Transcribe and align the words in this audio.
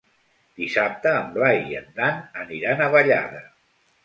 Dissabte 0.61 1.11
en 1.17 1.29
Blai 1.35 1.61
i 1.73 1.77
en 1.81 1.93
Dan 2.01 2.19
aniran 2.45 2.83
a 2.83 2.89
Vallada. 2.97 3.45